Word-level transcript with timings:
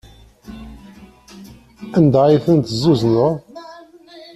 Anda 1.97 2.21
ay 2.25 2.37
ten-tezzuzneḍ? 2.45 3.33